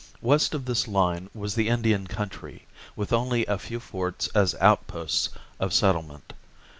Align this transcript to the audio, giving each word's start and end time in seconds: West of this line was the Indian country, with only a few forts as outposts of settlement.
West 0.19 0.55
of 0.55 0.65
this 0.65 0.87
line 0.87 1.29
was 1.31 1.53
the 1.53 1.69
Indian 1.69 2.07
country, 2.07 2.65
with 2.95 3.13
only 3.13 3.45
a 3.45 3.59
few 3.59 3.79
forts 3.79 4.25
as 4.33 4.55
outposts 4.55 5.29
of 5.59 5.75
settlement. 5.75 6.33